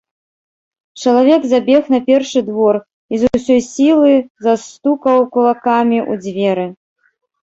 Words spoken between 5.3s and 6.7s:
кулакамі ў дзверы.